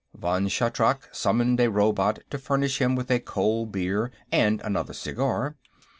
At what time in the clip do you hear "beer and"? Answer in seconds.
3.71-4.59